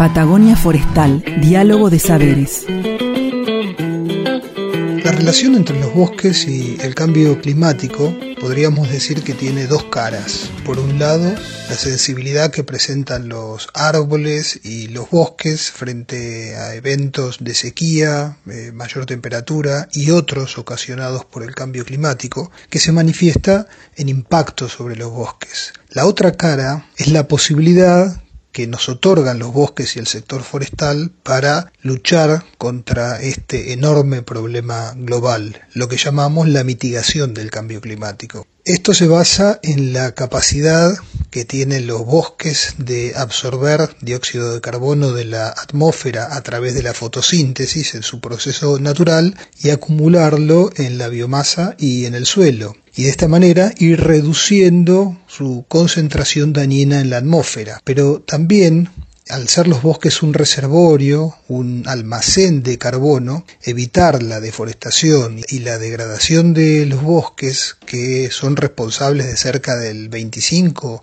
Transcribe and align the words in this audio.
Patagonia 0.00 0.56
Forestal, 0.56 1.22
Diálogo 1.42 1.90
de 1.90 1.98
Saberes. 1.98 2.64
La 5.04 5.12
relación 5.12 5.56
entre 5.56 5.78
los 5.78 5.92
bosques 5.92 6.48
y 6.48 6.78
el 6.80 6.94
cambio 6.94 7.38
climático 7.38 8.16
podríamos 8.40 8.90
decir 8.90 9.22
que 9.22 9.34
tiene 9.34 9.66
dos 9.66 9.84
caras. 9.84 10.50
Por 10.64 10.78
un 10.78 10.98
lado, 10.98 11.30
la 11.68 11.76
sensibilidad 11.76 12.50
que 12.50 12.64
presentan 12.64 13.28
los 13.28 13.68
árboles 13.74 14.60
y 14.64 14.88
los 14.88 15.10
bosques 15.10 15.70
frente 15.70 16.56
a 16.56 16.74
eventos 16.74 17.36
de 17.44 17.52
sequía, 17.52 18.38
eh, 18.50 18.72
mayor 18.72 19.04
temperatura 19.04 19.86
y 19.92 20.12
otros 20.12 20.56
ocasionados 20.56 21.26
por 21.26 21.42
el 21.42 21.54
cambio 21.54 21.84
climático, 21.84 22.50
que 22.70 22.78
se 22.78 22.90
manifiesta 22.90 23.66
en 23.96 24.08
impactos 24.08 24.72
sobre 24.72 24.96
los 24.96 25.10
bosques. 25.10 25.74
La 25.90 26.06
otra 26.06 26.32
cara 26.32 26.86
es 26.96 27.08
la 27.08 27.28
posibilidad 27.28 28.22
que 28.52 28.66
nos 28.66 28.88
otorgan 28.88 29.38
los 29.38 29.52
bosques 29.52 29.96
y 29.96 29.98
el 29.98 30.06
sector 30.06 30.42
forestal 30.42 31.10
para 31.22 31.72
luchar 31.82 32.44
contra 32.58 33.20
este 33.20 33.72
enorme 33.72 34.22
problema 34.22 34.92
global, 34.96 35.62
lo 35.74 35.88
que 35.88 35.96
llamamos 35.96 36.48
la 36.48 36.64
mitigación 36.64 37.34
del 37.34 37.50
cambio 37.50 37.80
climático. 37.80 38.46
Esto 38.64 38.92
se 38.92 39.08
basa 39.08 39.58
en 39.62 39.92
la 39.92 40.12
capacidad 40.12 40.92
que 41.30 41.44
tienen 41.44 41.86
los 41.86 42.04
bosques 42.04 42.74
de 42.78 43.14
absorber 43.16 43.96
dióxido 44.00 44.54
de 44.54 44.60
carbono 44.60 45.12
de 45.12 45.24
la 45.24 45.48
atmósfera 45.48 46.36
a 46.36 46.42
través 46.42 46.74
de 46.74 46.82
la 46.82 46.94
fotosíntesis 46.94 47.94
en 47.94 48.02
su 48.02 48.20
proceso 48.20 48.78
natural 48.78 49.36
y 49.62 49.70
acumularlo 49.70 50.70
en 50.76 50.98
la 50.98 51.08
biomasa 51.08 51.76
y 51.78 52.04
en 52.04 52.14
el 52.14 52.26
suelo 52.26 52.74
y 52.96 53.04
de 53.04 53.10
esta 53.10 53.28
manera 53.28 53.72
ir 53.78 54.00
reduciendo 54.00 55.16
su 55.26 55.64
concentración 55.68 56.52
dañina 56.52 57.00
en 57.00 57.10
la 57.10 57.18
atmósfera. 57.18 57.80
Pero 57.84 58.20
también 58.20 58.90
al 59.30 59.48
ser 59.48 59.68
los 59.68 59.82
bosques 59.82 60.22
un 60.22 60.34
reservorio, 60.34 61.36
un 61.48 61.84
almacén 61.86 62.62
de 62.62 62.78
carbono, 62.78 63.44
evitar 63.62 64.22
la 64.22 64.40
deforestación 64.40 65.40
y 65.48 65.60
la 65.60 65.78
degradación 65.78 66.52
de 66.52 66.86
los 66.86 67.02
bosques, 67.02 67.76
que 67.86 68.30
son 68.30 68.56
responsables 68.56 69.26
de 69.26 69.36
cerca 69.36 69.76
del 69.76 70.08
25 70.08 71.02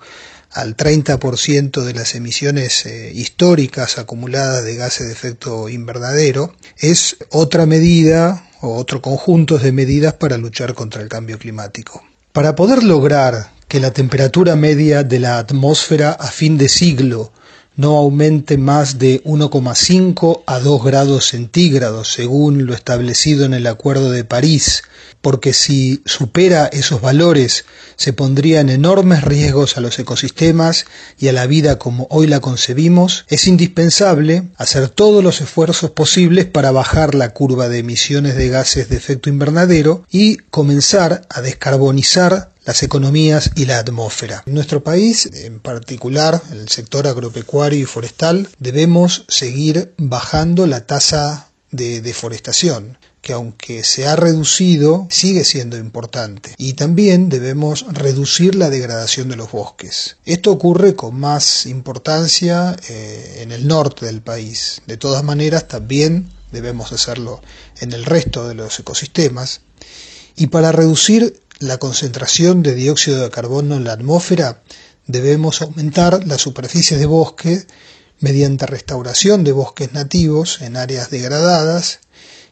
al 0.52 0.76
30% 0.76 1.84
de 1.84 1.94
las 1.94 2.16
emisiones 2.16 2.86
eh, 2.86 3.12
históricas 3.14 3.98
acumuladas 3.98 4.64
de 4.64 4.76
gases 4.76 5.08
de 5.08 5.14
efecto 5.14 5.70
invernadero, 5.70 6.56
es 6.78 7.18
otra 7.30 7.66
medida 7.66 8.50
o 8.62 8.76
otro 8.76 9.02
conjunto 9.02 9.58
de 9.58 9.72
medidas 9.72 10.14
para 10.14 10.38
luchar 10.38 10.74
contra 10.74 11.02
el 11.02 11.10
cambio 11.10 11.38
climático. 11.38 12.04
Para 12.32 12.56
poder 12.56 12.84
lograr 12.84 13.52
que 13.68 13.80
la 13.80 13.92
temperatura 13.92 14.56
media 14.56 15.04
de 15.04 15.20
la 15.20 15.38
atmósfera 15.38 16.12
a 16.12 16.28
fin 16.28 16.58
de 16.58 16.70
siglo 16.70 17.32
no 17.78 17.96
aumente 17.98 18.58
más 18.58 19.00
de 19.00 19.24
1,5 19.24 20.42
a 20.46 20.60
2 20.60 20.84
grados 20.84 21.28
centígrados, 21.28 22.12
según 22.12 22.66
lo 22.66 22.74
establecido 22.74 23.46
en 23.46 23.54
el 23.54 23.68
Acuerdo 23.68 24.12
de 24.12 24.24
París, 24.24 24.84
porque 25.22 25.54
si 25.54 26.02
supera 26.06 26.68
esos 26.68 27.02
valores 27.02 27.66
se 27.96 28.14
pondrían 28.14 28.70
enormes 28.70 29.24
riesgos 29.24 29.78
a 29.78 29.82
los 29.82 29.98
ecosistemas 30.00 30.86
y 31.20 31.28
a 31.28 31.34
la 31.34 31.48
vida 31.48 31.78
como 31.78 32.08
hoy 32.10 32.28
la 32.28 32.40
concebimos, 32.40 33.26
es 33.28 33.48
indispensable 33.48 34.44
hacer 34.58 34.90
todos 34.90 35.24
los 35.24 35.42
esfuerzos 35.42 35.92
posibles 35.92 36.46
para 36.46 36.72
bajar 36.72 37.14
la 37.14 37.34
curva 37.34 37.70
de 37.70 37.80
emisiones 37.80 38.36
de 38.36 38.50
gases 38.50 38.90
de 38.90 38.98
efecto 38.98 39.30
invernadero 39.30 40.04
y 40.10 40.38
comenzar 40.38 41.22
a 41.30 41.42
descarbonizar 41.42 42.52
las 42.68 42.84
economías 42.84 43.52
y 43.56 43.66
la 43.66 43.80
atmósfera. 43.80 44.44
En 44.46 44.54
nuestro 44.54 44.84
país, 44.84 45.30
en 45.34 45.62
particular 45.62 46.42
en 46.52 46.60
el 46.60 46.68
sector 46.68 47.08
agropecuario 47.08 47.80
y 47.80 47.86
forestal, 47.86 48.50
debemos 48.60 49.24
seguir 49.30 49.94
bajando 49.98 50.68
la 50.68 50.86
tasa 50.86 51.48
de 51.72 52.02
deforestación 52.02 52.98
que 53.22 53.34
aunque 53.34 53.84
se 53.84 54.08
ha 54.08 54.16
reducido, 54.16 55.08
sigue 55.10 55.44
siendo 55.44 55.78
importante. 55.78 56.56
Y 56.58 56.74
también 56.74 57.28
debemos 57.28 57.86
reducir 57.90 58.56
la 58.56 58.70
degradación 58.70 59.28
de 59.28 59.36
los 59.36 59.52
bosques. 59.52 60.18
Esto 60.24 60.52
ocurre 60.52 60.96
con 60.96 61.20
más 61.20 61.66
importancia 61.66 62.76
eh, 62.88 63.40
en 63.42 63.52
el 63.52 63.68
norte 63.68 64.06
del 64.06 64.22
país. 64.22 64.82
De 64.88 64.96
todas 64.96 65.26
maneras, 65.26 65.68
también 65.68 66.30
debemos 66.54 66.94
hacerlo 66.94 67.42
en 67.82 67.92
el 67.92 68.06
resto 68.06 68.48
de 68.48 68.56
los 68.56 68.80
ecosistemas. 68.80 69.60
Y 70.38 70.48
para 70.48 70.72
reducir 70.72 71.42
la 71.60 71.78
concentración 71.78 72.64
de 72.64 72.76
dióxido 72.76 73.24
de 73.24 73.30
carbono 73.30 73.76
en 73.76 73.84
la 73.84 73.94
atmósfera, 73.94 74.62
debemos 75.06 75.62
aumentar 75.62 76.26
la 76.28 76.38
superficie 76.38 76.98
de 76.98 77.06
bosque 77.06 77.66
mediante 78.20 78.66
restauración 78.66 79.44
de 79.44 79.52
bosques 79.52 79.94
nativos 79.94 80.62
en 80.62 80.78
áreas 80.78 81.10
degradadas 81.10 82.00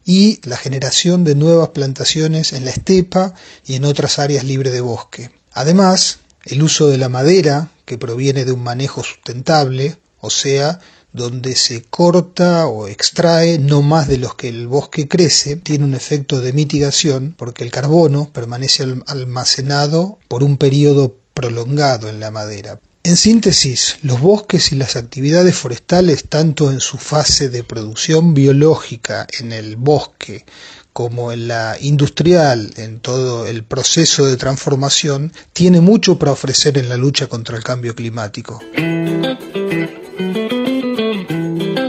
y 0.06 0.40
la 0.48 0.58
generación 0.58 1.24
de 1.24 1.36
nuevas 1.36 1.70
plantaciones 1.70 2.54
en 2.54 2.66
la 2.66 2.72
estepa 2.72 3.34
y 3.66 3.76
en 3.76 3.86
otras 3.86 4.20
áreas 4.20 4.44
libres 4.44 4.74
de 4.74 4.82
bosque. 4.82 5.32
Además, 5.52 6.20
el 6.44 6.62
uso 6.62 6.88
de 6.88 7.00
la 7.00 7.10
madera, 7.10 7.72
que 7.86 7.98
proviene 7.98 8.46
de 8.46 8.52
un 8.52 8.62
manejo 8.64 9.04
sustentable, 9.04 9.98
o 10.26 10.30
sea, 10.30 10.80
donde 11.14 11.56
se 11.56 11.84
corta 11.84 12.68
o 12.68 12.88
extrae 12.88 13.58
no 13.58 13.82
más 13.82 14.08
de 14.08 14.18
los 14.18 14.36
que 14.36 14.50
el 14.50 14.68
bosque 14.68 15.08
crece, 15.08 15.56
tiene 15.56 15.86
un 15.86 15.96
efecto 15.96 16.42
de 16.42 16.52
mitigación 16.52 17.34
porque 17.38 17.64
el 17.64 17.72
carbono 17.72 18.30
permanece 18.34 18.84
almacenado 19.08 20.20
por 20.28 20.44
un 20.44 20.58
periodo 20.58 21.16
prolongado 21.34 22.10
en 22.10 22.20
la 22.20 22.32
madera. 22.32 22.80
En 23.04 23.18
síntesis, 23.18 23.98
los 24.02 24.20
bosques 24.20 24.72
y 24.72 24.76
las 24.76 24.96
actividades 24.96 25.56
forestales, 25.56 26.26
tanto 26.28 26.72
en 26.72 26.80
su 26.80 26.98
fase 26.98 27.50
de 27.50 27.64
producción 27.64 28.34
biológica 28.34 29.28
en 29.40 29.54
el 29.54 29.76
bosque 29.76 30.44
como 30.92 31.32
en 31.32 31.48
la 31.48 31.78
industrial, 31.80 32.74
en 32.78 33.00
todo 33.00 33.46
el 33.46 33.64
proceso 33.64 34.26
de 34.26 34.38
transformación, 34.38 35.32
tiene 35.54 35.82
mucho 35.82 36.18
para 36.18 36.32
ofrecer 36.32 36.78
en 36.78 36.90
la 36.90 36.98
lucha 36.98 37.28
contra 37.28 37.58
el 37.58 37.64
cambio 37.64 37.94
climático. 37.94 38.60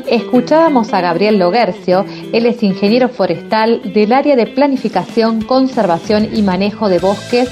Escuchábamos 0.09 0.93
a 0.93 1.01
Gabriel 1.01 1.39
Logercio, 1.39 2.05
él 2.33 2.47
es 2.47 2.63
ingeniero 2.63 3.09
forestal 3.09 3.93
del 3.93 4.13
área 4.13 4.37
de 4.37 4.47
planificación, 4.47 5.43
conservación 5.43 6.29
y 6.33 6.43
manejo 6.43 6.89
de 6.89 6.99
bosques 6.99 7.49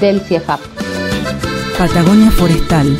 del 0.00 0.20
CIEFAP. 0.20 0.60
Patagonia 1.76 2.30
Forestal 2.30 2.96